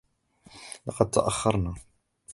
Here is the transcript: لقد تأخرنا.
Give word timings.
لقد 0.87 1.09
تأخرنا. 1.11 1.73